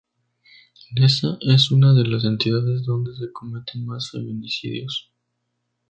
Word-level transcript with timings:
Neza, 0.95 1.37
es 1.41 1.69
una 1.69 1.93
de 1.93 2.03
las 2.07 2.23
entidades 2.25 2.83
donde 2.87 3.15
se 3.15 3.31
cometen 3.31 3.85
más 3.85 4.09
feminicidios. 4.09 5.11